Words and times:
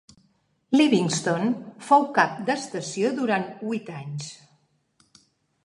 Livingston 0.79 1.45
fou 1.89 2.07
cap 2.17 2.41
d'estació 2.49 3.13
durant 3.21 3.47
huit 3.73 3.95
anys. 3.99 4.33